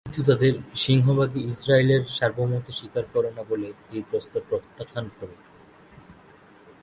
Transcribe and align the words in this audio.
কিন্তু 0.05 0.21
তাদের 0.29 0.53
সিংহভাগই 0.75 1.41
ইসরায়েলের 1.53 2.01
সার্বভৌমত্ব 2.17 2.69
স্বীকার 2.79 3.05
করে 3.13 3.29
না 3.37 3.43
বলে 3.49 3.67
এই 3.93 4.01
প্রস্তাব 4.09 4.41
প্রত্যাখ্যান 4.49 5.05
করে। 5.17 5.35